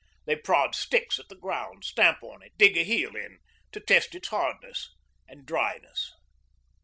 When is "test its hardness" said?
3.79-4.89